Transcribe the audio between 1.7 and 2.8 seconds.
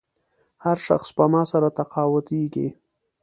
تقاعدېږي.